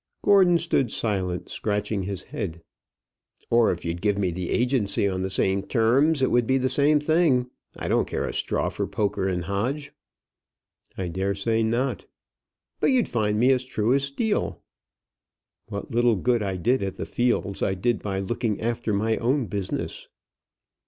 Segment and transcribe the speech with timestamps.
[0.23, 2.63] Gordon stood silent, scratching his head.
[3.51, 6.69] "Or if you'd give me the agency on the same terms, it would be the
[6.69, 7.51] same thing.
[7.77, 9.91] I don't care a straw for Poker & Hodge."
[10.97, 12.07] "I daresay not."
[12.79, 14.63] "But you'd find me as true as steel."
[15.67, 19.45] "What little good I did at the Fields I did by looking after my own
[19.45, 20.07] business."